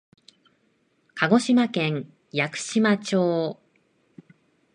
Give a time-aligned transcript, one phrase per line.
[1.13, 3.59] 鹿児島県屋久島町